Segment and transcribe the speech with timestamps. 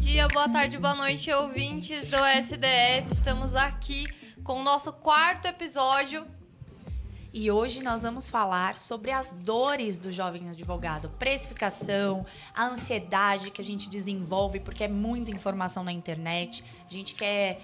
[0.00, 3.12] dia, boa tarde, boa noite, ouvintes do SDF.
[3.12, 4.06] Estamos aqui
[4.42, 6.26] com o nosso quarto episódio.
[7.34, 12.24] E hoje nós vamos falar sobre as dores do jovem advogado, precificação,
[12.54, 16.64] a ansiedade que a gente desenvolve porque é muita informação na internet.
[16.88, 17.60] A gente quer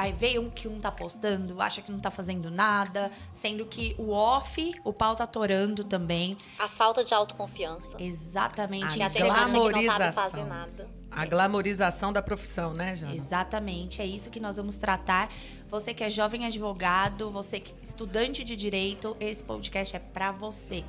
[0.00, 3.94] Aí vê um que um tá postando, acha que não tá fazendo nada, sendo que
[3.98, 6.38] o off, o pau tá torando também.
[6.58, 7.98] A falta de autoconfiança.
[7.98, 8.84] Exatamente.
[8.84, 8.94] A isso.
[8.94, 10.12] gente acha que não sabe glamorização.
[10.12, 10.88] fazer nada.
[11.10, 13.14] A glamorização da profissão, né, Jana?
[13.14, 15.30] Exatamente, é isso que nós vamos tratar.
[15.68, 20.82] Você que é jovem advogado, você que estudante de direito, esse podcast é pra você.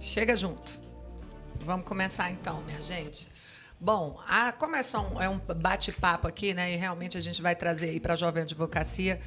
[0.00, 0.80] Chega junto.
[1.60, 3.33] Vamos começar então, minha gente.
[3.80, 6.72] Bom, a, como é só um, é um bate-papo aqui, né?
[6.72, 9.20] E realmente a gente vai trazer aí para a Jovem Advocacia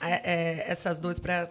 [0.00, 1.50] é, é, essas duas para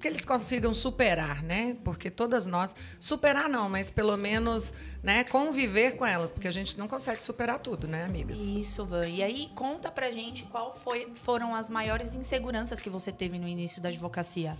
[0.00, 1.76] que eles consigam superar, né?
[1.82, 6.78] Porque todas nós superar não, mas pelo menos, né, conviver com elas, porque a gente
[6.78, 8.38] não consegue superar tudo, né, amigas?
[8.38, 9.08] Isso, Van.
[9.08, 13.48] E aí, conta pra gente qual foi, foram as maiores inseguranças que você teve no
[13.48, 14.58] início da advocacia.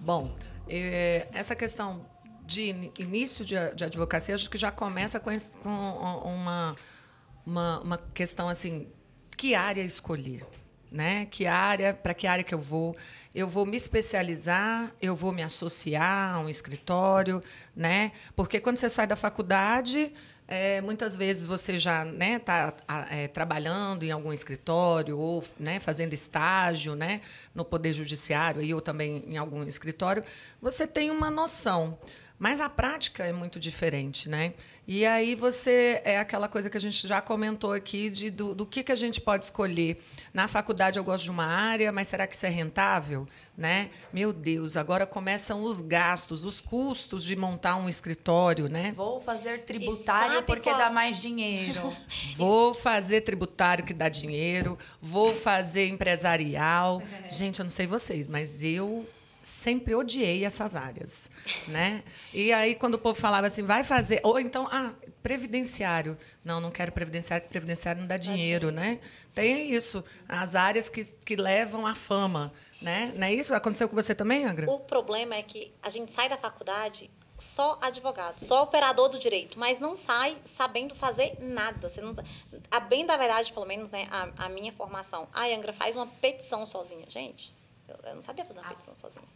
[0.00, 0.34] Bom,
[0.66, 2.06] eh, essa questão
[2.44, 6.74] de in- início de, de advocacia, acho que já começa com, esse- com uma,
[7.44, 8.88] uma, uma questão assim,
[9.36, 10.44] que área escolher?
[10.92, 11.26] Né?
[11.26, 12.96] Que área, para que área que eu vou?
[13.34, 17.42] Eu vou me especializar, eu vou me associar a um escritório,
[17.74, 18.12] né?
[18.36, 20.12] Porque quando você sai da faculdade,
[20.46, 22.72] é, muitas vezes você já está
[23.32, 27.22] trabalhando em algum escritório ou né, fazendo estágio né,
[27.52, 30.22] no Poder Judiciário aí, ou também em algum escritório,
[30.62, 31.98] você tem uma noção.
[32.38, 34.54] Mas a prática é muito diferente, né?
[34.86, 38.66] E aí você é aquela coisa que a gente já comentou aqui de, do, do
[38.66, 40.02] que, que a gente pode escolher.
[40.32, 43.26] Na faculdade eu gosto de uma área, mas será que isso é rentável?
[43.56, 43.88] Né?
[44.12, 48.92] Meu Deus, agora começam os gastos, os custos de montar um escritório, né?
[48.96, 51.96] Vou fazer tributário porque qual- dá mais dinheiro.
[52.36, 57.00] Vou fazer tributário que dá dinheiro, vou fazer empresarial.
[57.30, 59.06] Gente, eu não sei vocês, mas eu
[59.44, 61.30] sempre odiei essas áreas,
[61.68, 62.02] né?
[62.32, 66.16] E aí quando o povo falava assim, vai fazer, ou então, ah, previdenciário.
[66.44, 69.00] Não, não quero previdenciário, porque previdenciário não dá dinheiro, né?
[69.34, 73.12] Tem isso, as áreas que, que levam à fama, né?
[73.14, 73.54] Não é isso?
[73.54, 74.70] Aconteceu com você também, Angra?
[74.70, 79.58] O problema é que a gente sai da faculdade só advogado, só operador do direito,
[79.58, 81.88] mas não sai sabendo fazer nada.
[81.88, 82.14] Você não,
[82.70, 86.06] a bem da verdade, pelo menos, né, a, a minha formação, a Angra faz uma
[86.06, 87.06] petição sozinha.
[87.08, 87.54] Gente,
[87.86, 89.26] eu, eu não sabia fazer uma petição sozinha.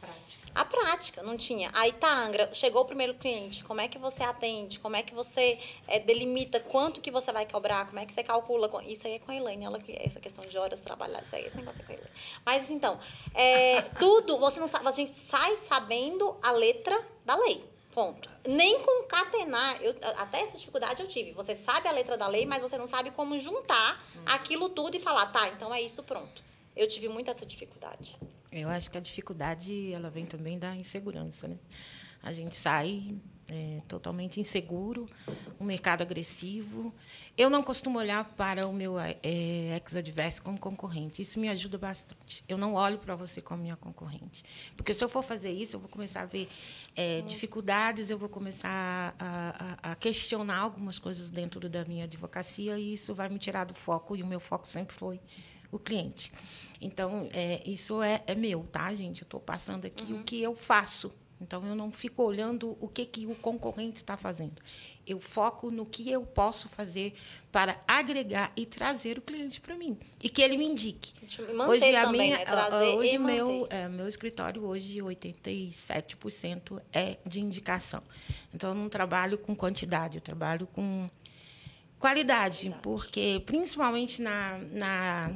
[0.55, 1.71] A prática, não tinha.
[1.75, 4.81] Aí tá, Angra, chegou o primeiro cliente, como é que você atende?
[4.81, 7.87] Como é que você eh, delimita quanto que você vai cobrar?
[7.87, 8.69] Como é que você calcula?
[8.85, 11.45] Isso aí é com a Elaine, ela que essa questão de horas trabalhadas, isso aí,
[11.45, 12.13] esse negócio é com a Elaine.
[12.45, 12.99] Mas então,
[13.35, 17.65] é, tudo, você não sabe, a gente sai sabendo a letra da lei.
[17.93, 18.31] Ponto.
[18.47, 21.33] Nem concatenar, eu, até essa dificuldade eu tive.
[21.33, 25.01] Você sabe a letra da lei, mas você não sabe como juntar aquilo tudo e
[25.01, 26.43] falar, tá, então é isso, pronto.
[26.77, 28.17] Eu tive muito essa dificuldade.
[28.51, 31.57] Eu acho que a dificuldade ela vem também da insegurança, né?
[32.23, 33.15] A gente sai
[33.47, 35.09] é, totalmente inseguro,
[35.61, 36.93] um mercado agressivo.
[37.37, 41.23] Eu não costumo olhar para o meu é, ex-adverso como concorrente.
[41.23, 42.43] Isso me ajuda bastante.
[42.49, 44.43] Eu não olho para você como minha concorrente.
[44.77, 46.49] Porque se eu for fazer isso, eu vou começar a ver
[46.97, 52.77] é, dificuldades, eu vou começar a, a- a questionar algumas coisas dentro da minha advocacia
[52.79, 54.17] e isso vai me tirar do foco.
[54.17, 55.21] E o meu foco sempre foi
[55.71, 56.33] o cliente.
[56.81, 59.23] Então, é, isso é, é meu, tá, gente?
[59.23, 61.13] Eu estou passando aqui o que eu faço.
[61.41, 64.61] Então, eu não fico olhando o que, que o concorrente está fazendo.
[65.07, 67.15] Eu foco no que eu posso fazer
[67.53, 69.97] para agregar e trazer o cliente para mim.
[70.21, 71.13] E que ele me indique.
[71.55, 72.43] Manter também, né?
[72.43, 78.03] a- Trazer hoje meu, é, meu escritório, hoje, 87% é de indicação.
[78.53, 81.09] Então, eu não trabalho com quantidade, eu trabalho com
[81.99, 85.33] qualidade, porque principalmente na, na,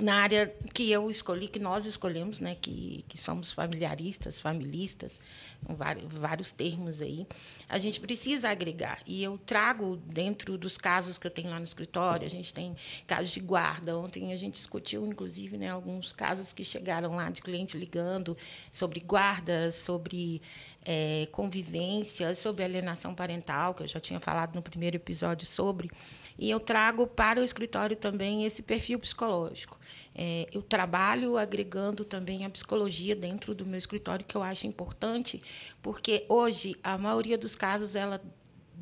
[0.00, 5.20] na área que eu escolhi, que nós escolhemos, né, que, que somos familiaristas, familistas,
[5.62, 7.26] vários, vários termos aí,
[7.68, 9.00] a gente precisa agregar.
[9.06, 12.74] E eu trago dentro dos casos que eu tenho lá no escritório, a gente tem
[13.06, 13.98] casos de guarda.
[13.98, 18.34] Ontem a gente discutiu, inclusive, né, alguns casos que chegaram lá de cliente ligando
[18.72, 20.40] sobre guardas, sobre
[20.86, 25.90] eh, convivência, sobre alienação parental, que eu já tinha falado no primeiro episódio sobre.
[26.38, 29.78] E eu trago para o escritório também esse perfil psicológico.
[30.14, 35.42] É, eu trabalho agregando também a psicologia dentro do meu escritório, que eu acho importante,
[35.82, 38.20] porque hoje a maioria dos casos ela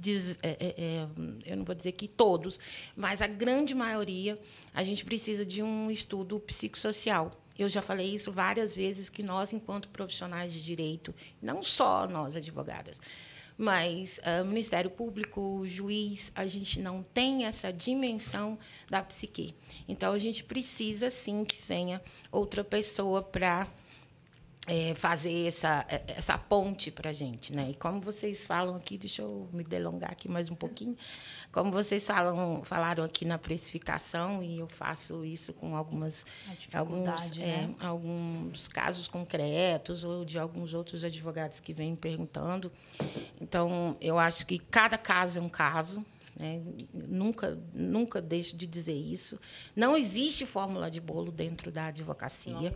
[0.00, 1.08] diz, é, é, é,
[1.47, 2.58] eu não vou dizer que todos,
[2.97, 4.38] mas a grande maioria
[4.75, 7.32] a gente precisa de um estudo psicossocial.
[7.58, 12.35] Eu já falei isso várias vezes que nós, enquanto profissionais de direito, não só nós
[12.35, 12.99] advogadas,
[13.56, 18.58] mas uh, Ministério Público, juiz, a gente não tem essa dimensão
[18.88, 19.55] da psique.
[19.88, 23.69] Então, a gente precisa, sim, que venha outra pessoa para
[24.70, 27.52] é, fazer essa, é, essa ponte para a gente.
[27.52, 27.70] Né?
[27.70, 30.96] E como vocês falam aqui, deixa eu me delongar aqui mais um pouquinho,
[31.50, 36.25] como vocês falam, falaram aqui na precificação, e eu faço isso com algumas,
[36.72, 37.69] alguns, né?
[37.81, 42.70] é, alguns casos concretos ou de alguns outros advogados que vêm perguntando.
[43.40, 46.06] Então, eu acho que cada caso é um caso.
[46.38, 46.62] Né?
[46.92, 49.38] Nunca, nunca deixo de dizer isso.
[49.74, 52.74] Não existe fórmula de bolo dentro da advocacia.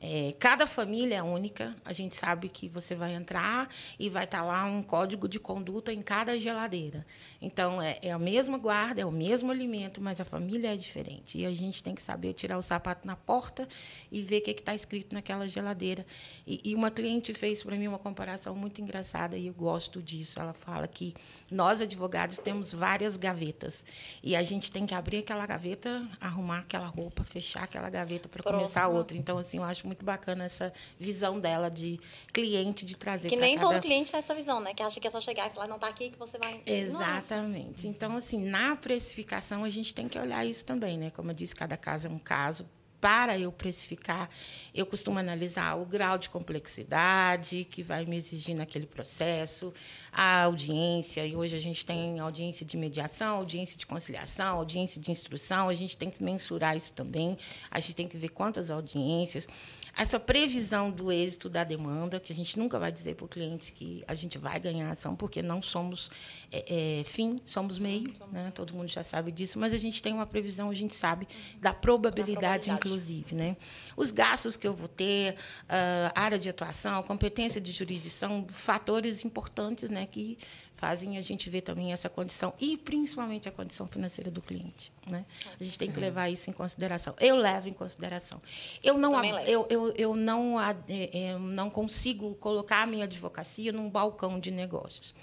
[0.00, 1.74] É, cada família é única.
[1.84, 3.68] A gente sabe que você vai entrar
[3.98, 7.06] e vai estar lá um código de conduta em cada geladeira.
[7.40, 11.38] Então, é, é a mesma guarda, é o mesmo alimento, mas a família é diferente.
[11.38, 13.68] E a gente tem que saber tirar o sapato na porta
[14.10, 16.06] e ver o que está escrito naquela geladeira.
[16.46, 20.38] E, e uma cliente fez para mim uma comparação muito engraçada e eu gosto disso.
[20.38, 21.14] Ela fala que
[21.50, 23.84] nós, advogados, temos várias várias gavetas.
[24.22, 28.42] E a gente tem que abrir aquela gaveta, arrumar aquela roupa, fechar aquela gaveta para
[28.42, 29.16] começar outra.
[29.16, 31.98] Então, assim, eu acho muito bacana essa visão dela de
[32.32, 33.68] cliente, de trazer Que nem cada...
[33.68, 34.72] todo cliente tem essa visão, né?
[34.72, 36.62] Que acha que é só chegar e falar, não, tá aqui que você vai...
[36.64, 37.68] Exatamente.
[37.68, 37.88] Nossa.
[37.88, 41.10] Então, assim, na precificação, a gente tem que olhar isso também, né?
[41.10, 42.66] Como eu disse, cada caso é um caso
[43.02, 44.30] para eu precificar,
[44.72, 49.74] eu costumo analisar o grau de complexidade que vai me exigir naquele processo,
[50.12, 55.10] a audiência, e hoje a gente tem audiência de mediação, audiência de conciliação, audiência de
[55.10, 57.36] instrução, a gente tem que mensurar isso também,
[57.68, 59.48] a gente tem que ver quantas audiências
[59.96, 63.72] essa previsão do êxito da demanda, que a gente nunca vai dizer para o cliente
[63.72, 66.10] que a gente vai ganhar ação, porque não somos
[66.50, 68.50] é, é, fim, somos meio, né?
[68.54, 71.28] todo mundo já sabe disso, mas a gente tem uma previsão, a gente sabe
[71.60, 72.88] da probabilidade, da probabilidade.
[72.88, 73.34] inclusive.
[73.34, 73.56] Né?
[73.96, 75.36] Os gastos que eu vou ter,
[75.68, 80.38] a área de atuação, competência de jurisdição, fatores importantes né, que
[80.82, 85.24] fazem a gente ver também essa condição e principalmente a condição financeira do cliente, né?
[85.60, 87.14] A gente tem que levar isso em consideração.
[87.20, 88.42] Eu levo em consideração.
[88.82, 93.70] Eu não eu, eu, eu não eu é, é, não consigo colocar a minha advocacia
[93.70, 95.14] num balcão de negócios.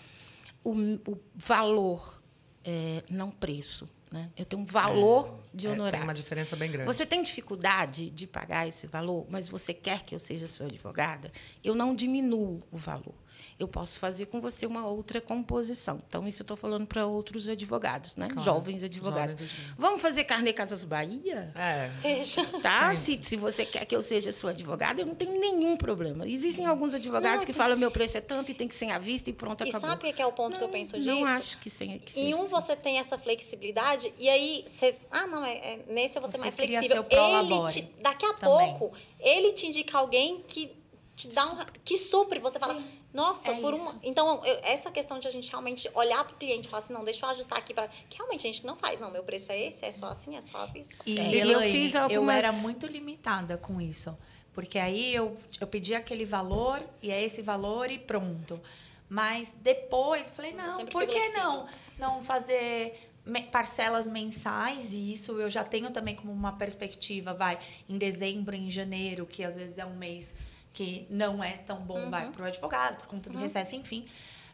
[0.63, 0.71] O,
[1.05, 2.23] o valor
[2.63, 3.85] é, não preço.
[4.09, 4.29] Né?
[4.37, 5.97] Eu tenho um valor é, de honorário.
[5.97, 6.87] É, tem uma diferença bem grande.
[6.87, 11.29] Você tem dificuldade de pagar esse valor, mas você quer que eu seja sua advogada?
[11.61, 13.13] Eu não diminuo o valor
[13.59, 15.99] eu posso fazer com você uma outra composição.
[16.07, 18.29] Então, isso eu estou falando para outros advogados, né?
[18.29, 18.41] Claro.
[18.41, 19.33] Jovens advogados.
[19.33, 19.75] Jovens advogados.
[19.77, 21.51] Vamos fazer Carne Casas Bahia?
[21.53, 21.89] É.
[22.01, 22.45] Seja.
[22.61, 22.95] Tá?
[22.95, 26.27] Se, se você quer que eu seja sua advogada, eu não tenho nenhum problema.
[26.27, 28.97] Existem alguns advogados não, que falam meu preço é tanto e tem que ser à
[28.97, 29.89] vista e pronto, e acabou.
[29.89, 31.07] sabe o que é o ponto não, que eu penso disso?
[31.09, 32.49] Não acho que, sem, que Em um assim.
[32.49, 34.95] você tem essa flexibilidade e aí você...
[35.11, 37.05] Ah, não, é, é nesse eu vou ser você mais flexível.
[37.09, 38.77] Ele te, daqui a também.
[38.77, 40.71] pouco, ele te indica alguém que
[41.15, 41.57] te dá um...
[41.83, 42.39] Que supre.
[42.39, 42.65] Você Sim.
[42.65, 42.81] fala
[43.13, 43.83] nossa, é por isso.
[43.83, 43.99] uma.
[44.03, 46.93] Então, eu, essa questão de a gente realmente olhar para o cliente e falar assim,
[46.93, 47.87] não, deixa eu ajustar aqui para.
[47.87, 49.09] Que realmente a gente não faz, não.
[49.11, 51.01] Meu preço é esse, é só assim, é só isso.
[51.05, 51.45] E é.
[51.45, 52.13] eu fiz algumas...
[52.13, 54.15] eu era muito limitada com isso.
[54.53, 58.59] Porque aí eu, eu pedi aquele valor e é esse valor e pronto.
[59.07, 61.65] Mas depois falei, não, por que não?
[61.97, 63.09] Não fazer
[63.51, 68.69] parcelas mensais e isso eu já tenho também como uma perspectiva, vai, em dezembro, em
[68.69, 70.33] janeiro, que às vezes é um mês
[70.73, 72.09] que não é tão bom, uhum.
[72.09, 73.41] vai para o advogado, por conta do uhum.
[73.41, 74.05] recesso, enfim.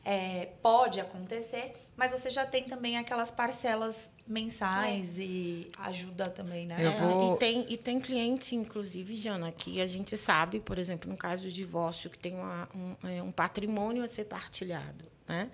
[0.03, 5.23] É, pode acontecer, mas você já tem também aquelas parcelas mensais é.
[5.23, 6.77] e ajuda também, né?
[6.79, 7.31] Eu vou...
[7.31, 11.17] É, e, tem, e tem cliente, inclusive, Jana, que a gente sabe, por exemplo, no
[11.17, 15.05] caso de divórcio, que tem uma, um, é, um patrimônio a ser partilhado.
[15.27, 15.49] Né?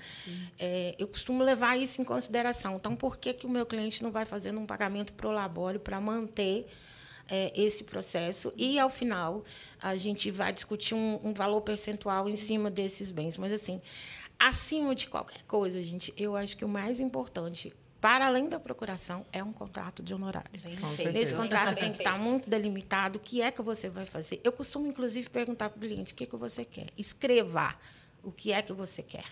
[0.59, 2.75] É, eu costumo levar isso em consideração.
[2.75, 5.99] Então, por que, que o meu cliente não vai fazendo um pagamento pro labore para
[5.99, 6.67] manter
[7.29, 9.43] é, esse processo e, ao final,
[9.81, 13.37] a gente vai discutir um, um valor percentual em cima desses bens.
[13.37, 13.81] Mas, assim,
[14.39, 19.23] acima de qualquer coisa, gente, eu acho que o mais importante para além da procuração,
[19.31, 20.63] é um contrato de honorários.
[21.13, 24.41] Nesse contrato tem que estar muito delimitado o que é que você vai fazer.
[24.43, 26.87] Eu costumo, inclusive, perguntar para o cliente o que, é que você quer.
[26.97, 27.75] Escreva
[28.23, 29.25] o que é que você quer.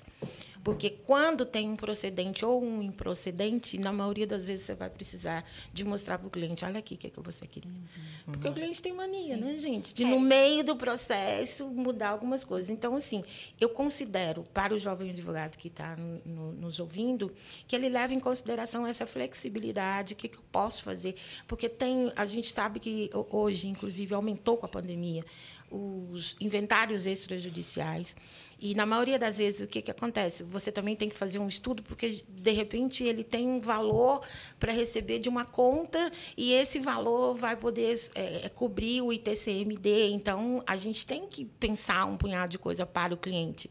[0.63, 5.45] Porque quando tem um procedente ou um improcedente, na maioria das vezes você vai precisar
[5.73, 7.71] de mostrar para o cliente, olha aqui o que, é que você queria.
[7.71, 8.33] Uhum.
[8.33, 9.41] Porque o cliente tem mania, Sim.
[9.41, 9.93] né, gente?
[9.93, 10.07] De, é.
[10.07, 12.69] no meio do processo, mudar algumas coisas.
[12.69, 13.23] Então, assim,
[13.59, 17.33] eu considero, para o jovem advogado que está no, no, nos ouvindo,
[17.65, 21.15] que ele leve em consideração essa flexibilidade, o que, que eu posso fazer.
[21.47, 25.23] Porque tem, a gente sabe que hoje, inclusive, aumentou com a pandemia
[25.71, 28.15] os inventários extrajudiciais.
[28.61, 30.43] E, na maioria das vezes, o que, que acontece?
[30.43, 34.21] Você também tem que fazer um estudo, porque, de repente, ele tem um valor
[34.59, 40.09] para receber de uma conta e esse valor vai poder é, é cobrir o ITCMD.
[40.11, 43.69] Então, a gente tem que pensar um punhado de coisa para o cliente.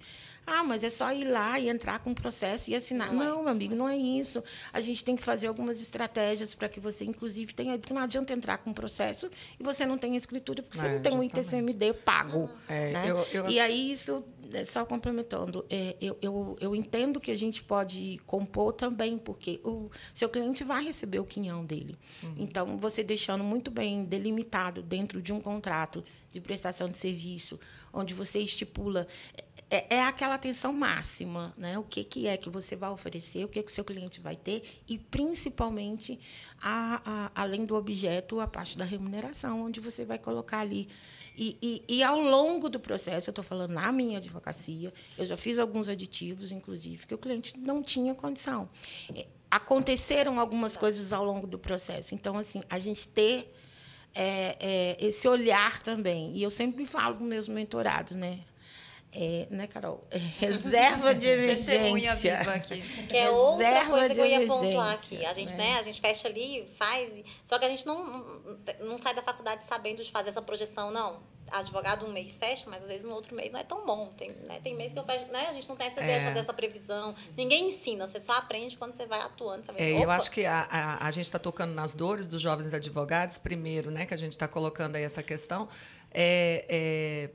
[0.51, 3.13] Ah, mas é só ir lá e entrar com o processo e assinar.
[3.13, 3.27] Não é.
[3.27, 4.43] Não, meu amigo, não é isso.
[4.73, 7.79] A gente tem que fazer algumas estratégias para que você, inclusive, tenha.
[7.79, 10.95] Porque não adianta entrar com o processo e você não tem escritura, porque você É,
[10.95, 11.47] não tem um justamente.
[11.47, 12.51] ITCMD pago.
[12.69, 13.11] É, né?
[13.11, 17.37] eu- eu- E aí, isso, é, só complementando, é, eu, eu, eu entendo que a
[17.37, 21.95] gente pode compor também, porque o seu cliente vai receber o quinhão dele.
[22.23, 22.35] Uhum.
[22.39, 26.03] Então, você deixando muito bem delimitado dentro de um contrato
[26.33, 27.61] de prestação de serviço,
[27.93, 29.07] onde você estipula.
[29.71, 31.79] É, é aquela atenção máxima, né?
[31.79, 34.35] O que, que é que você vai oferecer, o que, que o seu cliente vai
[34.35, 36.19] ter, e principalmente,
[36.61, 40.89] a, a- além do objeto, a parte da remuneração, onde você vai colocar ali.
[41.37, 45.37] E, e, e ao longo do processo, eu estou falando na minha advocacia, eu já
[45.37, 48.69] fiz alguns aditivos, inclusive, que o cliente não tinha condição.
[49.15, 52.15] É, Aconteceram algumas coisas ao longo do processo.
[52.15, 53.51] Então, assim, a gente ter
[54.15, 56.37] é, é, esse olhar também.
[56.37, 58.41] E eu sempre falo com meus mentorados, né?
[59.13, 60.03] É, né, Carol?
[60.11, 62.39] É, reserva de Testemunha emergência.
[62.39, 62.83] viva aqui.
[63.09, 65.25] Que é outra Reserva coisa que eu ia de pontuar aqui.
[65.25, 65.73] A gente, né?
[65.73, 67.25] né, a gente fecha ali, faz.
[67.45, 68.05] Só que a gente não,
[68.81, 71.21] não, sai da faculdade sabendo de fazer essa projeção, não.
[71.51, 74.13] Advogado um mês fecha, mas às vezes no outro mês não é tão bom.
[74.19, 75.47] Tem, né, tem mês que eu fecho, né?
[75.49, 76.29] A gente não tem essa ideia de É.
[76.29, 77.15] fazer essa previsão.
[77.35, 79.65] Ninguém ensina, você só aprende quando você vai atuando.
[79.65, 82.43] Você vai, É, eu acho que a, a, a gente está tocando nas dores dos
[82.43, 85.67] jovens advogados, primeiro, né, que a gente está colocando aí essa questão.
[86.13, 87.31] É, é,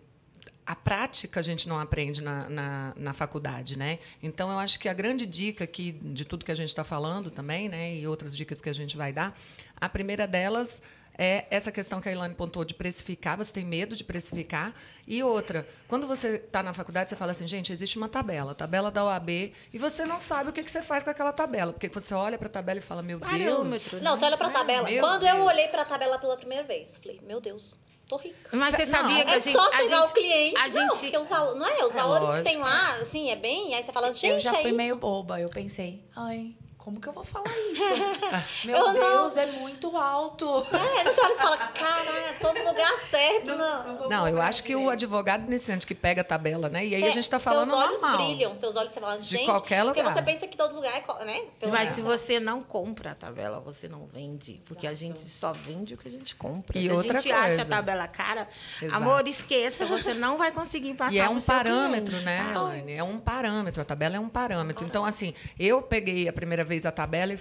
[0.65, 3.99] a prática a gente não aprende na, na, na faculdade, né?
[4.21, 7.29] Então, eu acho que a grande dica aqui de tudo que a gente está falando
[7.29, 9.37] também, né, e outras dicas que a gente vai dar,
[9.79, 10.81] a primeira delas
[11.17, 14.73] é essa questão que a Ilane pontuou de precificar, você tem medo de precificar.
[15.07, 18.89] E outra, quando você está na faculdade, você fala assim, gente, existe uma tabela, tabela
[18.89, 21.87] da OAB, e você não sabe o que, que você faz com aquela tabela, porque
[21.89, 23.31] você olha para a tabela e fala, meu Deus...
[23.31, 24.89] Parâmetro, Não, você olha pra tabela.
[24.89, 25.47] meu Quando eu Deus.
[25.47, 27.77] olhei pra tabela pela primeira vez, falei, meu Deus,
[28.17, 28.49] tô rica.
[28.57, 29.53] Mas você Não, sabia que É a gente.
[29.57, 30.57] só a chegar gente, o cliente.
[30.57, 31.59] A Não, gente, porque os valores.
[31.59, 31.85] Não é?
[31.85, 32.77] Os valores que tem lógico.
[32.77, 33.73] lá, assim, é bem.
[33.75, 34.77] Aí você fala, gente, eu já é fui isso.
[34.77, 35.39] meio boba.
[35.39, 37.83] Eu pensei, ai, como que eu vou falar isso?
[38.67, 38.93] Meu Eu não.
[38.93, 40.45] Deus, é muito alto.
[40.99, 43.55] É, você olha e fala, caralho, tô no lugar certo.
[43.55, 46.85] Não, Não, eu acho que o advogado iniciante que pega a tabela, né?
[46.85, 48.17] E aí a gente está falando Seus olhos normal.
[48.17, 49.45] brilham, seus olhos você fala, gente.
[49.45, 50.13] qualquer Porque lugar.
[50.13, 51.23] você pensa que todo lugar é.
[51.25, 51.41] Né?
[51.57, 51.95] Pelo mas menos.
[51.95, 54.61] se você não compra a tabela, você não vende.
[54.65, 56.77] Porque a gente só vende o que a gente compra.
[56.77, 57.61] E se outra a gente acha coisa.
[57.61, 58.47] a tabela cara,
[58.81, 59.01] Exato.
[59.01, 62.59] amor, esqueça, você não vai conseguir passar E é um parâmetro, cliente, né, tá?
[62.59, 62.93] Elaine?
[62.93, 64.85] É um parâmetro, a tabela é um parâmetro.
[64.85, 67.35] Então, assim, eu peguei a primeira vez a tabela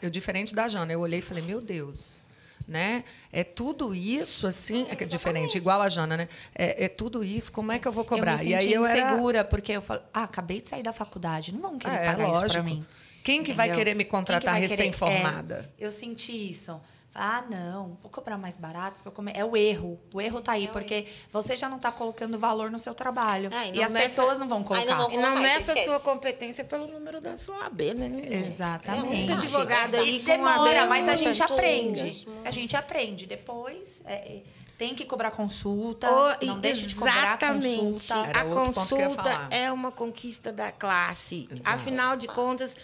[0.00, 2.20] eu diferente da Jana, eu olhei e falei, meu Deus,
[2.66, 3.04] né?
[3.32, 6.28] É tudo isso, assim, é é diferente, igual a Jana, né?
[6.54, 8.38] É, é tudo isso, como é que eu vou cobrar?
[8.38, 10.92] Eu me e aí eu era insegura, porque eu falo, ah, acabei de sair da
[10.92, 12.52] faculdade, não vão querer É, pagar isso lógico.
[12.52, 12.84] pra mim.
[13.24, 13.84] Quem que vai Entendeu?
[13.84, 15.70] querer me que contratar vai recém-formada?
[15.78, 16.80] É, eu senti isso.
[17.14, 18.96] Ah, não, vou cobrar mais barato.
[19.34, 20.00] É o erro.
[20.14, 23.50] O erro tá aí, porque você já não está colocando valor no seu trabalho.
[23.52, 24.86] É, e e as meça- pessoas não vão colocar.
[24.86, 28.08] não vão E não meça a sua competência pelo número da sua AB, né?
[28.08, 28.46] minha gente?
[28.46, 29.02] Exatamente.
[29.08, 32.26] Tem muito advogado aí E com demora, mas a gente aprende.
[32.44, 33.26] A gente aprende.
[33.26, 34.42] Depois é, é,
[34.78, 36.08] tem que cobrar consulta.
[36.10, 37.78] Oh, não deixe de cobrar exatamente.
[37.78, 38.28] consulta.
[38.30, 41.46] Era A consulta é uma conquista da classe.
[41.50, 41.68] Exato.
[41.76, 42.74] Afinal de contas,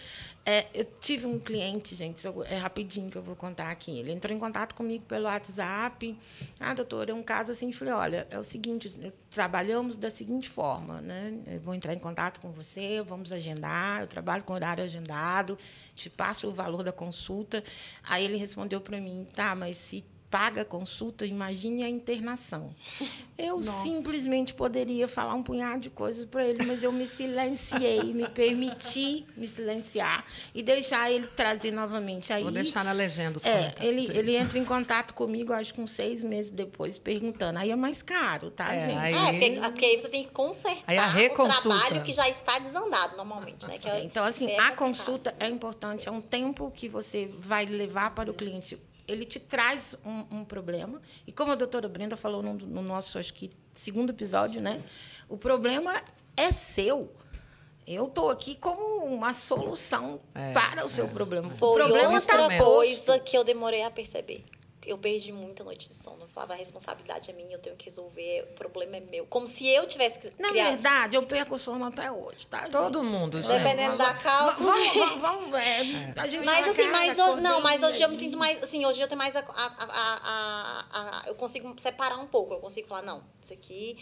[0.49, 3.99] é, eu tive um cliente, gente, é rapidinho que eu vou contar aqui.
[3.99, 6.17] Ele entrou em contato comigo pelo WhatsApp.
[6.59, 7.71] Ah, doutor, é um caso assim.
[7.71, 11.37] Falei, olha, é o seguinte, trabalhamos da seguinte forma, né?
[11.45, 15.55] Eu vou entrar em contato com você, vamos agendar, eu trabalho com horário agendado,
[15.93, 17.63] te passo o valor da consulta.
[18.03, 22.73] Aí ele respondeu para mim, tá, mas se paga a consulta, imagine a internação.
[23.37, 28.27] Eu simplesmente poderia falar um punhado de coisas para ele, mas eu me silenciei, me
[28.27, 32.33] permiti me silenciar e deixar ele trazer novamente.
[32.33, 35.79] Aí, Vou deixar na legenda os é, ele, ele entra em contato comigo, acho que
[35.79, 37.59] uns seis meses depois, perguntando.
[37.59, 38.97] Aí é mais caro, tá, É, gente?
[38.97, 42.27] aí- É, porque, porque aí você tem que consertar Aí a o trabalho que já
[42.27, 43.77] está desandado normalmente, né?
[43.77, 47.65] Que é- Então, assim, é a consulta é importante, é um tempo que você vai
[47.65, 48.77] levar para o cliente.
[49.11, 51.01] Ele te traz um, um problema.
[51.25, 54.81] E como a doutora Brenda falou no, no nosso, acho que, segundo episódio, né?
[55.27, 56.01] O problema
[56.37, 57.11] é seu.
[57.87, 61.47] Eu estou aqui como uma solução É, para o seu problema.
[61.47, 63.05] O Foi problema está outra posto.
[63.05, 64.45] coisa que eu demorei a perceber.
[64.89, 66.23] Eu perdi muita noite de sono.
[66.23, 69.25] Eu falava, a responsabilidade é minha, eu tenho que resolver, o problema é meu.
[69.27, 70.71] Como se eu tivesse que Na criar...
[70.71, 72.67] verdade, eu perco o sono até hoje, tá?
[72.71, 73.11] Todo gente?
[73.13, 73.51] mundo, gente.
[73.55, 74.61] Dependendo da causa.
[74.63, 75.79] Vamos, vamos, vamos, é,
[76.17, 78.83] a gente Mas assim, cara, mas hoje, não, mas hoje eu me sinto mais, assim,
[78.85, 80.19] hoje eu tenho mais a- a- a-
[81.29, 83.97] eu consigo separar um pouco, eu consigo falar, não, isso aqui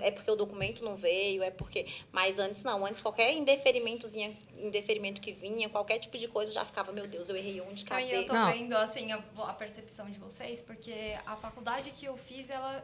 [0.00, 5.20] é porque o documento não veio, é porque, mas antes não, antes qualquer indeferimentozinha, indeferimento
[5.20, 8.10] que vinha, qualquer tipo de coisa, eu já ficava, meu Deus, eu errei onde, Aí
[8.10, 8.50] eu tô Não.
[8.50, 10.92] vendo, assim, a, a percepção de vocês, porque
[11.26, 12.82] a faculdade que eu fiz, ela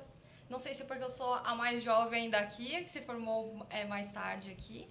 [0.51, 3.87] Não sei se é porque eu sou a mais jovem daqui, que se formou é,
[3.87, 4.87] mais tarde aqui.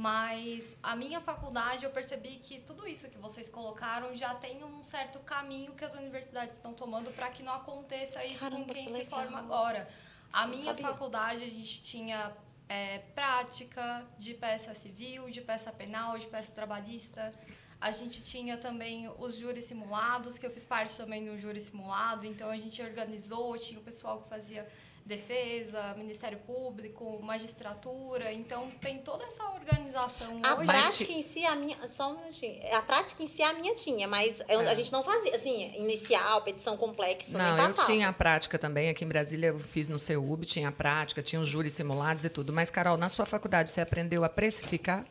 [0.00, 4.82] Mas a minha faculdade, eu percebi que tudo isso que vocês colocaram já tem um
[4.82, 8.86] certo caminho que as universidades estão tomando para que não aconteça isso Caramba, com quem
[8.86, 9.86] que se forma agora.
[10.32, 10.86] A minha sabia.
[10.86, 12.34] faculdade, a gente tinha
[12.66, 17.30] é, prática de peça civil, de peça penal, de peça trabalhista.
[17.78, 22.24] A gente tinha também os júris simulados, que eu fiz parte também do júri simulado,
[22.24, 24.66] então a gente organizou, tinha o pessoal que fazia
[25.10, 30.66] defesa, Ministério Público, magistratura, então tem toda essa organização A hoje.
[30.66, 31.76] prática em si, a minha.
[31.88, 32.58] Só um minutinho.
[32.74, 36.42] A prática em si, a minha tinha, mas eu- a gente não fazia, assim, inicial,
[36.42, 37.92] petição complexa, Não, nem eu passava.
[37.92, 38.88] tinha a prática também.
[38.88, 42.30] Aqui em Brasília eu fiz no CEUB, tinha a prática, tinha os júris simulados e
[42.30, 42.52] tudo.
[42.52, 45.04] Mas, Carol, na sua faculdade você aprendeu a precificar?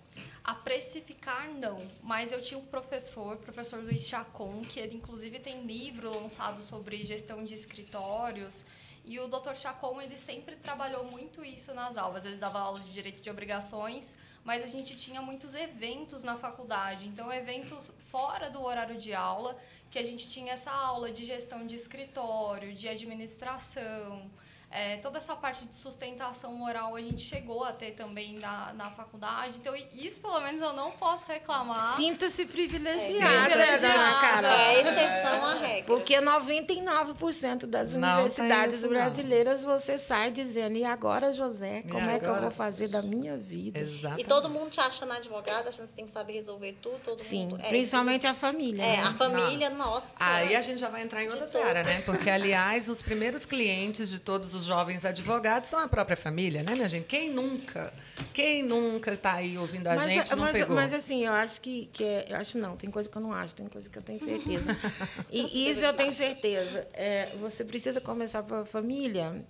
[0.43, 1.79] A precificar, não.
[2.01, 7.03] Mas eu tinha um professor, professor Luiz Chacon, que ele, inclusive, tem livro lançado sobre
[7.03, 8.65] gestão de escritórios.
[9.09, 9.55] E o Dr.
[9.55, 12.23] Chacon, ele sempre trabalhou muito isso nas aulas.
[12.23, 17.07] Ele dava aulas de direito de obrigações, mas a gente tinha muitos eventos na faculdade.
[17.07, 19.57] Então, eventos fora do horário de aula,
[19.89, 24.29] que a gente tinha essa aula de gestão de escritório, de administração,
[24.71, 28.89] é, toda essa parte de sustentação moral a gente chegou a ter também na, na
[28.91, 29.57] faculdade.
[29.57, 31.95] Então, isso pelo menos eu não posso reclamar.
[31.95, 33.87] Sinta-se privilegiada, É, Privilegiada.
[33.87, 34.51] dona Carol.
[34.51, 35.85] É exceção à regra.
[35.85, 38.93] Porque 99% das Não universidades isso, não.
[38.93, 42.41] brasileiras você sai dizendo, e agora, José, E como é que eu agora?
[42.41, 43.79] vou fazer da minha vida?
[43.79, 44.19] Exato.
[44.19, 47.19] E todo mundo te achando advogada, achando que você tem que saber resolver tudo, todo
[47.19, 47.59] Sim, mundo.
[47.61, 48.83] É, principalmente a família.
[48.83, 49.03] É, né?
[49.03, 50.11] a família, nossa.
[50.19, 52.01] Aí a gente já vai entrar em outra seara, né?
[52.05, 56.73] Porque, aliás, os primeiros clientes de todos os jovens advogados são a própria família, né,
[56.73, 57.05] minha gente?
[57.05, 57.93] Quem nunca?
[58.33, 60.75] Quem nunca está aí ouvindo a gente não mas, pegou?
[60.75, 63.33] mas assim, eu acho que, que é, eu acho não, tem coisa que eu não
[63.33, 64.77] acho, tem coisa que eu tenho certeza.
[65.31, 66.87] e isso eu tenho certeza.
[66.93, 69.45] É, você precisa começar pela família.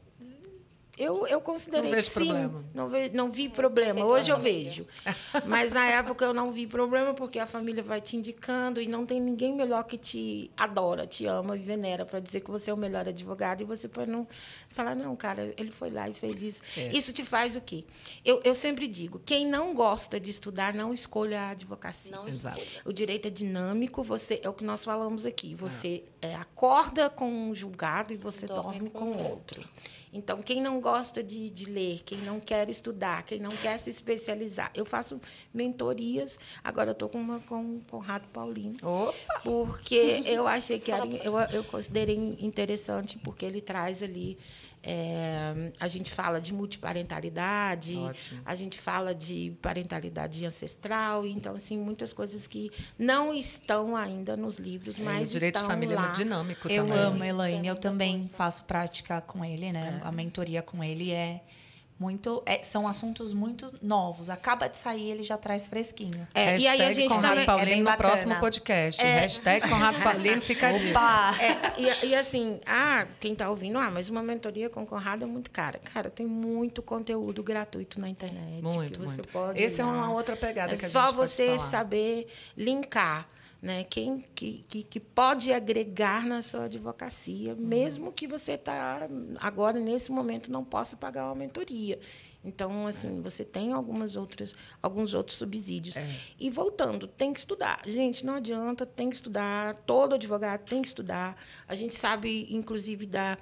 [1.00, 2.12] Eu, eu considerei que sim.
[2.12, 2.66] problema.
[2.74, 4.06] Não, ve, não vi problema.
[4.06, 4.86] Hoje eu vejo.
[5.46, 9.06] Mas na época eu não vi problema, porque a família vai te indicando e não
[9.06, 12.74] tem ninguém melhor que te adora, te ama e venera para dizer que você é
[12.74, 13.62] o melhor advogado.
[13.62, 14.28] E você pode não
[14.70, 16.62] falar, não, cara, ele foi lá e fez isso.
[16.78, 16.90] É.
[16.96, 17.86] Isso te faz o quê?
[18.24, 22.16] Eu, eu sempre digo, quem não gosta de estudar, não escolha a advocacia.
[22.16, 22.62] Não Exato.
[22.86, 25.56] O direito é dinâmico, você é o que nós falamos aqui.
[25.56, 29.64] Você é, acorda com um julgado e você dorme, Dorme com com outro.
[30.12, 33.90] Então, quem não gosta de, de ler, quem não quer estudar, quem não quer se
[33.90, 35.22] especializar, eu faço
[35.54, 36.40] mentorias.
[36.64, 38.78] Agora eu estou com uma com o Conrado Paulino.
[38.82, 39.42] Opa!
[39.44, 44.38] Porque eu achei que era, eu, eu considerei interessante, porque ele traz ali.
[44.84, 48.42] É, a gente fala de multiparentalidade, Ótimo.
[48.46, 54.58] a gente fala de parentalidade ancestral, então, assim, muitas coisas que não estão ainda nos
[54.58, 56.10] livros, É, mas o direito estão de família lá.
[56.10, 57.04] é dinâmico Eu também.
[57.04, 57.68] amo, Elaine.
[57.68, 60.00] É Eu também faço prática com ele, né?
[60.04, 61.42] A mentoria com ele é
[62.00, 62.42] muito.
[62.46, 64.30] é- são assuntos muito novos.
[64.30, 66.28] Acaba de sair, ele já traz fresquinho.
[66.34, 68.10] É, e aí a Hashtag gente Conrado também- é Paulino bem no bacana.
[68.10, 69.04] próximo podcast.
[69.04, 70.90] Hashtag Conrado Paulino fica a dica.
[70.92, 71.36] Opa!
[71.40, 75.28] É, e, e assim, ah, quem está ouvindo, ah, mas uma mentoria com Conrado é
[75.28, 75.80] muito cara.
[75.94, 78.62] Cara, tem muito conteúdo gratuito na internet.
[78.64, 79.30] Muito, que você muito.
[79.30, 81.70] pode Esse é uma outra pegada É que a só gente pode você falar.
[81.70, 83.28] saber linkar.
[83.62, 83.84] Né?
[83.84, 87.60] Quem que, que, que pode agregar na sua advocacia, Uhum.
[87.60, 92.00] mesmo que você tá agora nesse momento não possa pagar uma mentoria.
[92.42, 95.98] Então, assim, você tem algumas outras, alguns outros subsídios.
[95.98, 96.08] É.
[96.40, 97.82] E voltando, tem que estudar.
[97.86, 99.76] Gente, não adianta, tem que estudar.
[99.86, 101.36] Todo advogado tem que estudar.
[101.68, 103.38] A gente sabe, inclusive, da,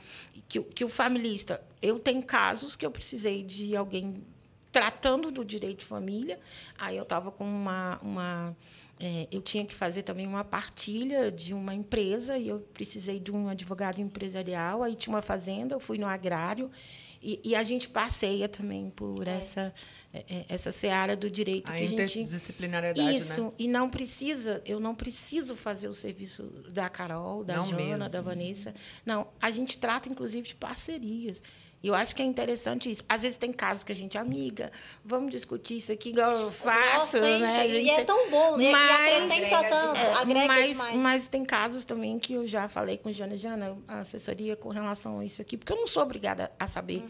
[0.49, 1.61] que, o- que o familista.
[1.79, 4.23] Eu tenho casos que eu precisei de alguém
[4.71, 6.39] tratando do direito de família.
[6.75, 7.99] Aí eu estava com uma.
[8.01, 8.57] uma
[8.99, 13.31] é, eu tinha que fazer também uma partilha de uma empresa e eu precisei de
[13.31, 14.81] um advogado empresarial.
[14.81, 16.71] Aí tinha uma fazenda, eu fui no agrário.
[17.21, 19.73] E, e a gente passeia também por essa,
[20.13, 23.51] é, é, essa seara do direito A que a gente interdisciplinariedade, isso, né?
[23.57, 28.09] e não precisa, eu não preciso fazer o serviço da Carol, da Não Jana, mesmo.
[28.09, 28.73] da Vanessa.
[29.05, 31.41] Não, a gente trata, inclusive, de parcerias.
[31.83, 33.03] E eu acho que é interessante isso.
[33.07, 34.71] Às vezes tem casos que a gente é amiga,
[35.05, 37.59] vamos discutir isso aqui, igual eu faço, Nossa, né?
[37.61, 38.71] A E gente é tão bom, né?
[38.71, 40.95] Mas- e acrescenta tanto, é, agrega mas, demais.
[40.97, 45.19] mas tem casos também que eu já falei com Jana, Jana, a assessoria com relação
[45.19, 47.03] a isso aqui, porque eu não sou obrigada a saber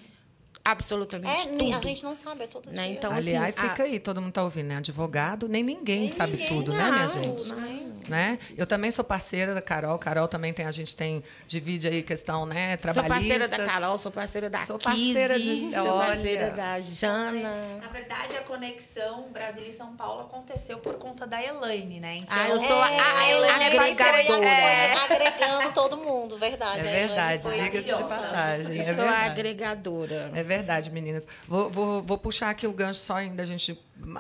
[0.63, 1.75] absolutamente É, tudo.
[1.75, 2.84] a gente não sabe, é todo Né?
[2.88, 2.93] dia.
[2.93, 4.77] Então, Aliás, assim, a- fica aí, todo mundo está ouvindo, né?
[4.77, 7.47] Advogado, nem ninguém Nem sabe ninguém tudo, né, minha Não, gente?
[7.53, 7.96] não.
[8.07, 8.39] Né?
[8.57, 9.97] Eu também sou parceira da Carol.
[9.99, 13.13] Carol também tem, a gente tem, divide aí questão, né, Sou trabalhista.
[13.13, 16.07] parceira da Carol, sou parceira da Sou Kizzy, parceira de- sou olha.
[16.07, 17.79] parceira da Jana.
[17.81, 22.17] Na verdade, a conexão Brasília e São Paulo aconteceu por conta da Elaine, né?
[22.17, 24.45] Então, Ah, eu sou a- a- a Elaine é parceira agregadora.
[24.47, 24.93] É.
[24.97, 26.87] Agregando todo mundo, verdade.
[26.87, 28.79] É verdade, diga-se de passagem.
[28.79, 29.29] É sou a verdade.
[29.31, 30.31] agregadora.
[30.33, 31.27] É verdade, meninas.
[31.47, 33.73] Vou, vou, vou puxar aqui o gancho só ainda a gente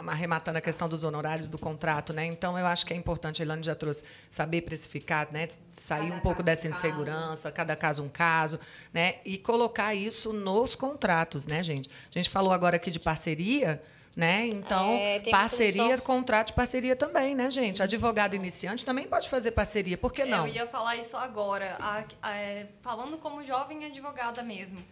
[0.07, 2.25] arrematando a questão dos honorários do contrato, né?
[2.25, 5.47] Então eu acho que é importante, a Elane já trouxe, saber precificar, né?
[5.79, 8.59] Sair Cada um pouco dessa insegurança, cada caso um caso,
[8.93, 9.15] né?
[9.23, 11.89] E colocar isso nos contratos, né, gente?
[12.13, 13.81] A gente falou agora aqui de parceria.
[14.15, 14.47] Né?
[14.47, 17.83] Então, É, parceria, só- contrato de parceria também, né, gente?
[17.83, 20.47] Advogado iniciante também pode fazer parceria, por que não?
[20.47, 24.83] Eu ia falar isso agora, a- a- é, falando como jovem advogada mesmo.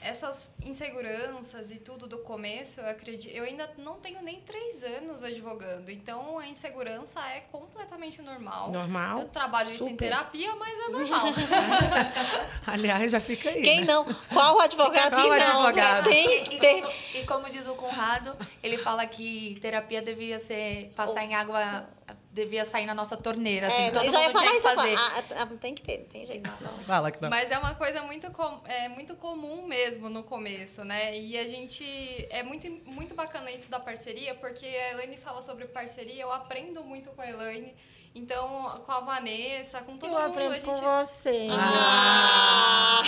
[0.00, 3.32] Essas inseguranças e tudo do começo, eu acredito.
[3.34, 8.70] Eu ainda não tenho nem três anos advogando, então a insegurança é completamente normal.
[8.70, 10.08] Normal, Eu trabalho isso em super.
[10.08, 11.26] terapia, mas é normal.
[12.66, 13.62] Aliás, já fica aí.
[13.62, 13.86] Quem né?
[13.92, 14.04] não?
[14.32, 15.60] Qual advogado Qual que não?
[15.62, 16.04] advogado?
[16.08, 16.80] Tem E, que e ter.
[16.82, 21.84] como, e como diz o Conrado, ele fala que terapia devia ser passar em água,
[22.30, 24.62] devia sair na nossa torneira, assim, É, todo eu já ia mundo falar tinha que
[24.76, 24.94] fazer.
[24.94, 25.24] agora.
[25.30, 26.50] Ah, ah, tem que ter, não tem jeito.
[26.60, 26.78] Não.
[26.84, 27.30] Fala que não.
[27.30, 31.16] Mas é uma coisa muito, com, é, muito comum mesmo no começo, né?
[31.18, 31.84] E a gente.
[32.30, 36.82] É muito, muito bacana isso da parceria, porque a Elaine fala sobre parceria, eu aprendo
[36.84, 37.74] muito com a Elaine.
[38.18, 40.30] Então, com a Vanessa, com todo Eu mundo.
[40.32, 41.46] aprendo a gente, com você.
[41.52, 43.02] Ah.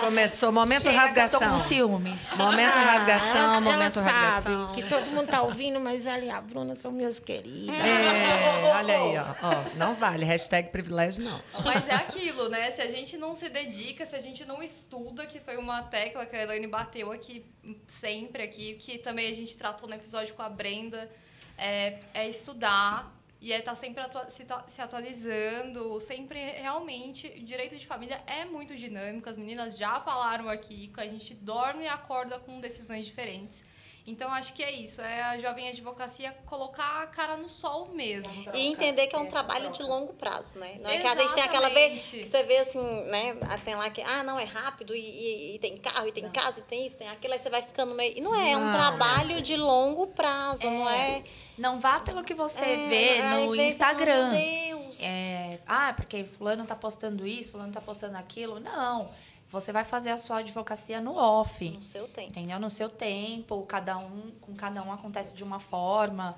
[0.00, 1.50] Começou, momento Chega, que eu tô rasgação.
[1.52, 2.20] com ciúmes.
[2.36, 4.66] Momento Ah, rasgação, ela- momento ela rasgação.
[4.68, 7.68] Sabe que todo mundo tá ouvindo, mas ali a Bruna são meus queridos.
[7.78, 9.64] É, olha aí, ó, ó.
[9.76, 10.24] Não vale.
[10.24, 11.40] Hashtag privilégio, não.
[11.64, 12.70] Mas é aquilo, né?
[12.70, 16.24] Se a gente não se dedica, se a gente não estuda, que foi uma tecla
[16.24, 17.44] que a Elaine bateu aqui
[17.86, 21.10] sempre aqui, que também a gente tratou no episódio com a Brenda,
[21.58, 23.06] é, é estudar
[23.40, 27.28] e é estar sempre atua- se, se atualizando, sempre realmente.
[27.40, 31.84] Direito de família é muito dinâmico, as meninas já falaram aqui que a gente dorme
[31.84, 33.64] e acorda com decisões diferentes.
[34.06, 35.00] Então, acho que é isso.
[35.00, 38.32] É a jovem advocacia colocar a cara no sol mesmo.
[38.54, 39.76] E entender que é um Essa trabalho troca.
[39.76, 40.78] de longo prazo, né?
[40.82, 42.24] Não é que a gente tem aquela vez Exatamente.
[42.24, 43.34] que você vê assim, né?
[43.64, 46.60] Tem lá que, ah, não, é rápido e, e- e tem carro, e tem casa,
[46.60, 48.16] e tem isso, tem aquilo, aí você vai ficando meio.
[48.16, 51.22] E não é, é um Não, trabalho de longo prazo, não é.
[51.58, 54.30] Não vá pelo que você é, vê no vê, Instagram.
[54.32, 55.00] Meu Deus.
[55.02, 58.58] É, ah, porque fulano tá postando isso, fulano tá postando aquilo.
[58.58, 59.10] Não.
[59.50, 61.68] Você vai fazer a sua advocacia no off.
[61.68, 62.30] No seu tempo.
[62.30, 62.60] Entendeu?
[62.60, 66.36] No seu tempo, cada um, com cada um acontece de uma forma.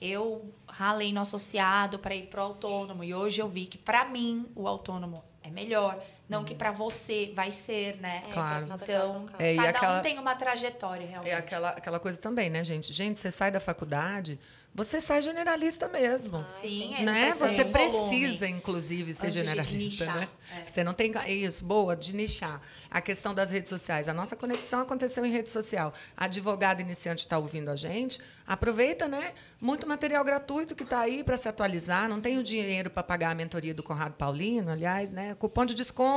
[0.00, 4.46] Eu ralei no associado para ir pro autônomo e hoje eu vi que para mim
[4.54, 8.22] o autônomo é melhor, não que para você vai ser, né?
[8.28, 8.66] É, Claro.
[8.66, 9.28] é um Então.
[9.38, 11.30] É, e cada aquela- um tem uma trajetória realmente.
[11.32, 12.92] É aquela, aquela coisa também, né, gente?
[12.92, 14.38] Gente, você sai da faculdade,
[14.74, 16.44] você sai generalista mesmo.
[16.60, 17.28] Sim, é né?
[17.28, 20.28] isso, Você precisa inclusive, ser Antes generalista, né?
[20.52, 20.64] É.
[20.64, 22.60] Você não tem é isso, boa, de nichar.
[22.90, 25.92] A questão das redes sociais, a nossa conexão aconteceu em rede social.
[26.16, 29.32] A advogada iniciante está ouvindo a gente, aproveita, né?
[29.60, 32.08] Muito material gratuito que está aí para se atualizar.
[32.08, 35.34] Não tem o dinheiro para pagar a mentoria do Conrado Paulino, aliás, né?
[35.36, 36.13] Cupom de desconto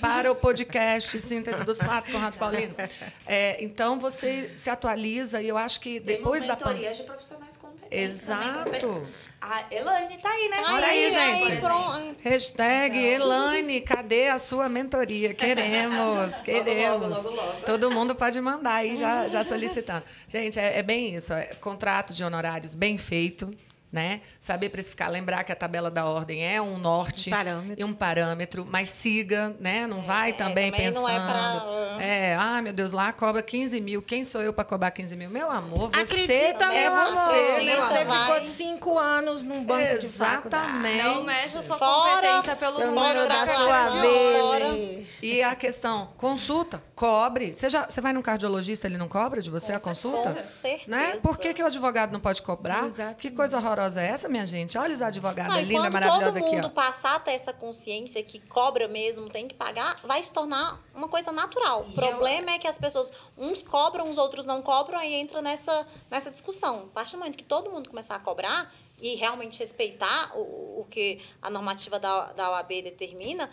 [0.00, 2.74] para o podcast Síntese dos Fatos, Conrado Paulino.
[3.26, 6.92] É, então você se atualiza e eu acho que depois Temos da pandemia.
[6.92, 7.98] de profissionais competentes.
[8.22, 9.06] Exato.
[9.40, 10.56] A Elaine tá aí, né?
[10.68, 11.66] Olha aí, Aí, gente.
[11.66, 12.16] aí.
[12.22, 15.34] Hashtag Elaine, cadê a sua mentoria?
[15.34, 17.08] Queremos, queremos.
[17.10, 17.60] logo, logo.
[17.66, 20.02] Todo mundo pode mandar aí, já, já solicitando.
[20.28, 21.30] Gente, é, é bem isso.
[21.34, 23.52] É contrato de honorários bem feito.
[23.94, 24.22] Né?
[24.40, 28.66] Saber precificar, lembrar que a tabela da ordem é um norte Um e um parâmetro,
[28.68, 29.86] mas siga, né?
[29.86, 31.02] Não vai também, também pensando.
[31.02, 34.02] não é pra- É, ah, meu Deus, lá cobra 15 mil.
[34.02, 35.30] Quem sou eu para cobrar 15 mil?
[35.30, 37.88] Meu amor, você Acredita, é meu você, amor.
[37.88, 40.66] Você ficou cinco anos num banco de faculdade.
[40.66, 41.04] Exatamente.
[41.04, 45.06] Não meça a sua Fora competência pelo número da da sua vez.
[45.22, 47.54] E a questão, consulta, cobre.
[47.54, 50.34] Você, já, você vai num cardiologista, ele não cobra de você a consulta?
[50.34, 50.82] Com certeza.
[50.88, 51.18] Né?
[51.22, 52.86] Por que, que o advogado não pode cobrar?
[52.86, 53.18] Exatamente.
[53.22, 54.76] Que coisa horrorosa é essa, minha gente?
[54.76, 56.56] Olha os advogados Não, e linda, quando maravilhosa todo aqui.
[56.56, 60.80] mundo passar a ter essa consciência que cobra mesmo, tem que pagar, vai se tornar
[60.94, 61.82] uma coisa natural.
[61.82, 65.86] O problema é que as pessoas, uns cobram, os outros não cobram, aí entra nessa,
[66.10, 66.88] nessa discussão.
[66.90, 70.86] A partir do momento que todo mundo começar a cobrar e realmente respeitar o, o
[70.88, 73.50] que a normativa da, da OAB determina,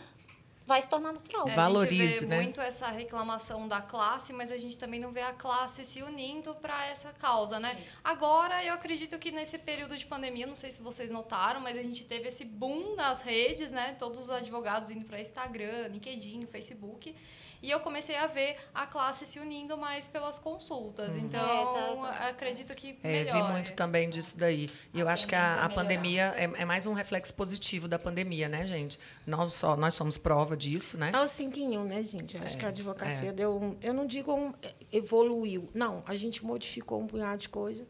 [0.66, 1.48] vai se tornar natural.
[1.48, 2.36] É, a Valorize, gente vê né?
[2.42, 6.54] muito essa reclamação da classe, mas a gente também não vê a classe se unindo
[6.56, 7.78] para essa causa, né?
[8.04, 11.82] Agora, eu acredito que nesse período de pandemia, não sei se vocês notaram, mas a
[11.82, 13.96] gente teve esse boom nas redes, né?
[13.98, 17.16] Todos os advogados indo para Instagram, LinkedIn, Facebook.
[17.64, 21.16] E eu comecei a ver a classe se unindo mais pelas consultas.
[21.16, 22.28] Então, É, tá, tá.
[22.30, 23.40] acredito que É, melhore.
[23.44, 24.68] vi muito também disso daí.
[24.92, 28.50] E eu acho que a, a pandemia é, é mais um reflexo positivo da pandemia,
[28.50, 29.00] né, gente?
[29.28, 31.12] Nós, só, nós somos prova disso, né?
[31.14, 32.38] É o cinco em um, né, gente?
[32.38, 33.34] Eu acho que a advocacia é.
[33.34, 33.76] deu um.
[33.82, 34.54] Eu não digo um,
[34.92, 35.70] evoluiu.
[35.74, 37.86] Não, a gente modificou um punhado de coisa.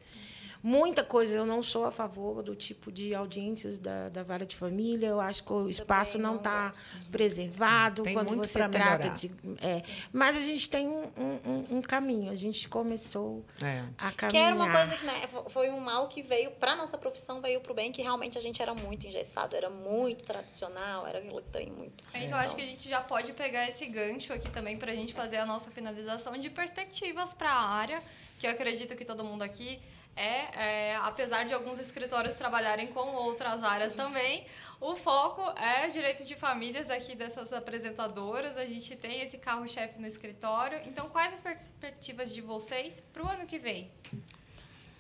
[0.64, 4.56] Muita coisa eu não sou a favor do tipo de audiências da, da vara de
[4.56, 5.08] família.
[5.08, 6.72] Eu acho que o espaço não está
[7.12, 9.14] preservado Tem quando você trata melhorar.
[9.16, 9.32] de.
[9.62, 12.32] É, mas a gente tem um, um- um caminho.
[12.32, 13.84] A gente começou É.
[13.98, 14.46] a Que caminhar.
[14.48, 17.60] era uma coisa que né, fo- foi um mal que veio para nossa profissão, veio
[17.62, 21.42] para o bem, que realmente a gente era muito engessado, era muito tradicional, era aquele
[21.52, 22.04] trem muito.
[22.14, 24.96] Então, eu acho que a gente já pode pegar esse gancho aqui também para a
[24.96, 28.02] gente fazer a nossa finalização de perspectivas para a área,
[28.40, 29.80] que eu acredito que todo mundo aqui
[30.16, 34.46] é, é, apesar de alguns escritórios trabalharem com outras áreas também,
[34.80, 38.58] o foco é direito de famílias aqui dessas apresentadoras.
[38.58, 40.82] A gente tem esse carro-chefe no escritório.
[40.86, 43.92] Então, quais as perspectivas de vocês para o ano que vem?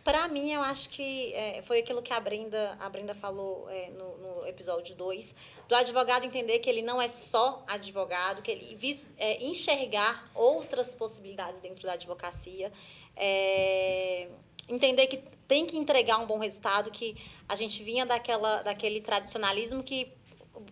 [0.03, 3.89] Para mim, eu acho que é, foi aquilo que a Brenda, a Brenda falou é,
[3.89, 5.35] no, no episódio 2,
[5.67, 10.95] do advogado entender que ele não é só advogado, que ele vis, é, enxergar outras
[10.95, 12.71] possibilidades dentro da advocacia,
[13.15, 14.27] é,
[14.67, 19.83] entender que tem que entregar um bom resultado, que a gente vinha daquela, daquele tradicionalismo
[19.83, 20.13] que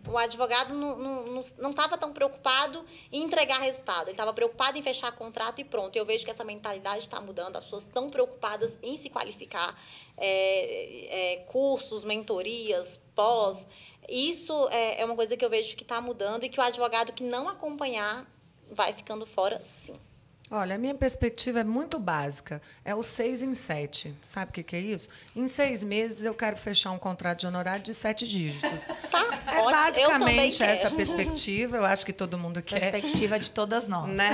[0.08, 5.62] o advogado não estava tão preocupado em entregar resultado, ele estava preocupado em fechar contrato
[5.62, 5.96] e pronto.
[5.96, 9.78] Eu vejo que essa mentalidade está mudando, as pessoas estão preocupadas em se qualificar,
[10.18, 13.68] é, é, cursos, mentorias, pós.
[14.08, 17.14] Isso é, é uma coisa que eu vejo que está mudando e que o advogado
[17.14, 18.28] que não acompanhar
[18.72, 19.96] vai ficando fora, sim.
[20.52, 22.60] Olha, a minha perspectiva é muito básica.
[22.84, 24.16] É o seis em sete.
[24.24, 25.08] Sabe o que, que é isso?
[25.36, 28.86] Em seis meses eu quero fechar um contrato de honorário de sete dígitos.
[29.12, 29.30] Tá?
[29.50, 29.72] É Ótimo.
[29.72, 31.78] Basicamente essa perspectiva.
[31.78, 32.80] Eu acho que todo mundo quer.
[32.80, 34.10] Perspectiva de todas nós.
[34.10, 34.30] Né?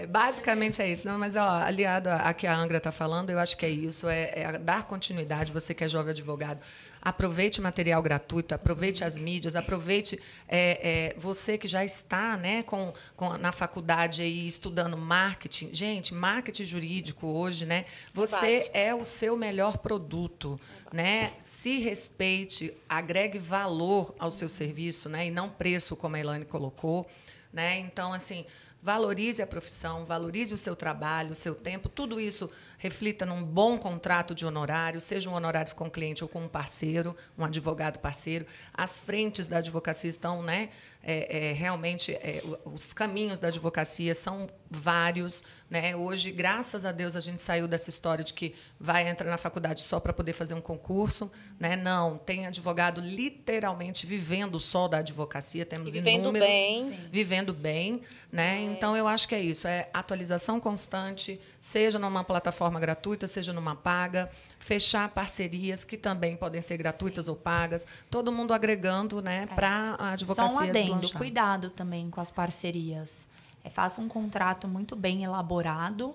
[0.00, 1.06] É, basicamente é isso.
[1.06, 3.70] Não, mas, ó, aliado a, a que a Angra está falando, eu acho que é
[3.70, 5.50] isso, é, é dar continuidade.
[5.50, 6.60] Você que é jovem advogado,
[7.00, 12.62] aproveite o material gratuito, aproveite as mídias, aproveite é, é, você que já está né,
[12.62, 15.74] com, com, na faculdade aí estudando marketing.
[15.74, 17.84] Gente, marketing jurídico hoje, né?
[18.14, 18.70] Você Fácil.
[18.72, 20.60] é o seu melhor produto,
[20.92, 21.32] né?
[21.40, 25.26] Se respeite, agregue valor ao seu serviço, né?
[25.26, 27.04] E não preço, como a Elaine colocou,
[27.52, 27.78] né?
[27.78, 28.46] Então, assim,
[28.80, 33.76] valorize a profissão, valorize o seu trabalho, o seu tempo, tudo isso reflita num bom
[33.76, 37.98] contrato de honorário, seja um honorário com o cliente ou com um parceiro, um advogado
[37.98, 38.46] parceiro.
[38.72, 40.68] As frentes da advocacia estão, né?
[41.02, 45.96] É, é, realmente, é, os caminhos da advocacia são vários, né?
[45.96, 49.80] Hoje, graças a Deus, a gente saiu dessa história de que vai entrar na faculdade
[49.80, 51.76] só para poder fazer um concurso, né?
[51.76, 56.98] Não, tem advogado literalmente vivendo só da advocacia, temos E vivendo inúmeros bem.
[57.10, 58.60] vivendo bem, né?
[58.64, 63.74] Então eu acho que é isso, é atualização constante, seja numa plataforma gratuita, seja numa
[63.74, 69.94] paga, fechar parcerias que também podem ser gratuitas ou pagas, todo mundo agregando, né, para
[69.94, 71.18] a Só advocacia um adendo, deslanchar.
[71.18, 73.26] cuidado também com as parcerias.
[73.64, 76.14] É, faça um contrato muito bem elaborado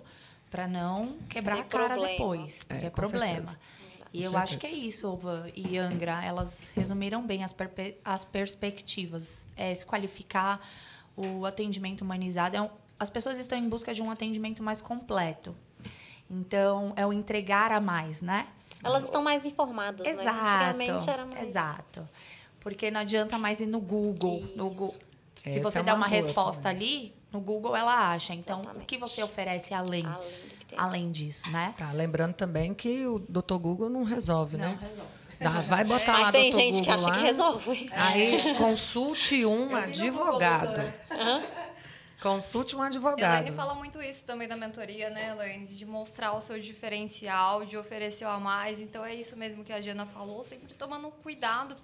[0.51, 2.11] para não quebrar Tem a cara problema.
[2.11, 3.25] depois, porque É, é, problema.
[3.25, 3.59] certeza.
[4.13, 6.23] E eu acho que é isso, Ova e Angra.
[6.23, 7.55] Elas resumiram bem as,
[8.05, 9.43] as perspectivas.
[9.57, 10.59] É se qualificar,
[11.17, 12.55] o atendimento humanizado.
[12.55, 15.55] É um- as pessoas estão em busca de um atendimento mais completo.
[16.29, 18.47] Então, é o entregar a mais, né?
[18.83, 20.11] Elas estão mais informadas, né?
[20.11, 20.39] Exato.
[20.39, 21.47] Antigamente era mais...
[21.47, 22.09] Exato.
[22.59, 24.41] Porque não adianta mais ir no Google.
[24.55, 24.69] No.
[24.69, 24.95] Gu-
[25.35, 26.77] Se Essa você é der uma uma boa resposta também.
[26.87, 28.33] ali, no Google ela acha.
[28.33, 28.85] Então, o Exatamente.
[28.87, 30.79] que você oferece além, Além do que tem.
[30.79, 31.73] além disso, né?
[31.77, 33.55] Tá, lembrando também que o Dr.
[33.57, 34.77] Google não resolve, né?
[34.81, 35.11] resolve.
[35.45, 36.55] Ah, vai botar lá Mas tem Dr.
[36.57, 37.89] gente que Google acha lá, que resolve.
[37.91, 40.93] Aí consulte um advogado.
[42.23, 43.53] Consulte um Elaine advogado.
[43.53, 45.65] fala muito isso também da mentoria, né, Elaine?
[45.65, 48.79] De mostrar o seu diferencial, de oferecer o a mais.
[48.79, 51.75] Então é isso mesmo que a Jana falou, sempre tomando cuidado.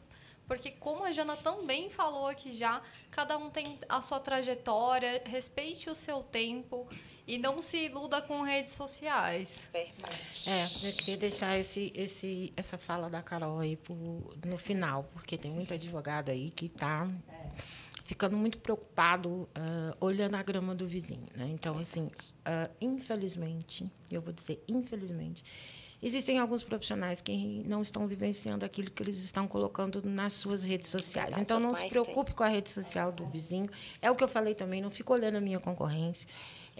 [0.48, 5.90] Porque como a Jana também falou aqui já, cada um tem a sua trajetória, respeite
[5.90, 6.88] o seu tempo
[7.28, 9.60] e não se iluda com redes sociais.
[9.74, 10.18] Verdade.
[10.48, 15.38] É, eu queria deixar esse, esse, essa fala da Carol aí pro, no final, porque
[15.38, 17.08] tem muito advogado aí que está
[18.10, 21.28] ficando muito preocupado ah, olhando a grama do vizinho.
[21.36, 21.48] Né?
[21.52, 22.10] Então, assim,
[22.44, 25.44] ah, infelizmente, eu vou dizer infelizmente,
[26.02, 30.90] existem alguns profissionais que não estão vivenciando aquilo que eles estão colocando nas suas redes
[30.90, 31.38] sociais.
[31.38, 33.70] Então, não se preocupe com a rede social do vizinho.
[34.02, 36.28] É o que eu falei também, não fica olhando a minha concorrência.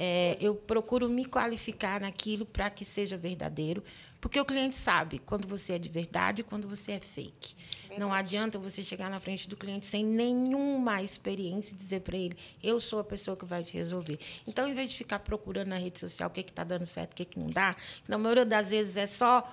[0.02, 3.84] É, eu procuro me qualificar naquilo para que seja verdadeiro,
[4.22, 7.54] porque o cliente sabe quando você é de verdade e quando você é fake.
[7.82, 8.00] Verdade.
[8.00, 12.38] Não adianta você chegar na frente do cliente sem nenhuma experiência e dizer para ele:
[12.64, 14.18] eu sou a pessoa que vai te resolver.
[14.48, 17.16] Então, em vez de ficar procurando na rede social o que está dando certo, o
[17.18, 17.76] que, que não dá,
[18.08, 19.44] na maioria das vezes é só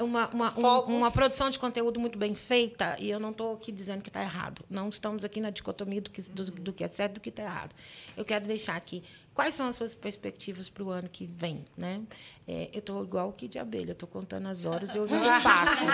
[0.00, 3.72] uma, uma, um, uma produção de conteúdo muito bem feita, e eu não estou aqui
[3.72, 4.64] dizendo que está errado.
[4.68, 7.30] Não estamos aqui na dicotomia do que, do, do que é certo e do que
[7.30, 7.74] está errado.
[8.16, 11.64] Eu quero deixar aqui quais são as suas perspectivas para o ano que vem.
[11.76, 12.02] Né?
[12.46, 15.24] É, eu estou igual o que de abelha, eu estou contando as horas e ouvindo
[15.42, 15.86] passos.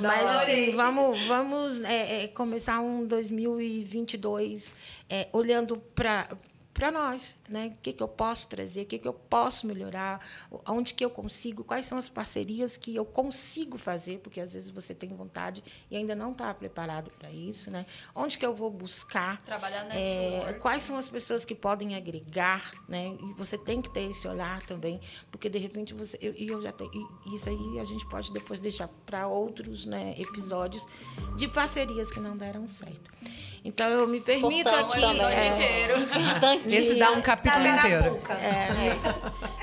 [0.00, 4.74] Mas, assim, vamos, vamos é, é começar um 2022
[5.08, 6.28] é, olhando para
[6.72, 7.72] para nós, né?
[7.74, 10.20] O que, que eu posso trazer, o que, que eu posso melhorar,
[10.66, 14.70] onde que eu consigo, quais são as parcerias que eu consigo fazer, porque às vezes
[14.70, 17.86] você tem vontade e ainda não está preparado para isso, né?
[18.14, 23.16] Onde que eu vou buscar, trabalhar é, quais são as pessoas que podem agregar, né?
[23.20, 26.62] E você tem que ter esse olhar também, porque de repente você eu, e eu
[26.62, 26.90] já tenho
[27.26, 30.86] e isso aí a gente pode depois deixar para outros, né, episódios
[31.36, 33.10] de parcerias que não deram certo.
[33.64, 35.04] Então eu me permito aqui.
[35.04, 35.88] É,
[36.66, 38.20] Esse dá um capítulo inteiro.
[38.30, 38.68] É,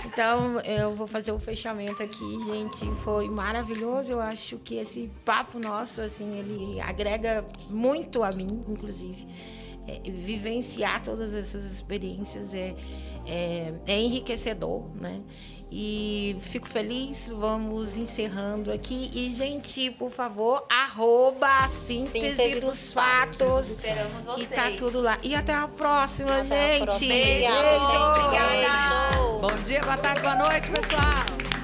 [0.06, 2.86] então eu vou fazer o fechamento aqui, gente.
[3.04, 4.14] Foi maravilhoso.
[4.14, 9.28] Eu acho que esse papo nosso, assim, ele agrega muito a mim, inclusive.
[9.88, 12.76] É, vivenciar todas essas experiências é,
[13.26, 15.22] é, é enriquecedor, né?
[15.70, 19.12] E fico feliz, vamos encerrando aqui.
[19.14, 23.38] E, gente, por favor, arroba síntese, síntese dos, dos, fatos.
[23.38, 23.68] fatos.
[23.72, 24.48] Esperamos vocês.
[24.48, 25.18] Que tá tudo lá.
[25.22, 26.84] E até a próxima, até gente.
[26.84, 27.14] A próxima.
[27.14, 27.52] Beijo.
[27.52, 28.26] Beijo.
[28.26, 29.18] Obrigada.
[29.42, 31.57] Bom dia, boa tarde, boa noite, pessoal.